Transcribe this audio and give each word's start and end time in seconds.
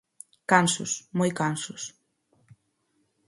Cansos, 0.51 0.91
moi 1.17 1.31
cansos. 1.39 1.83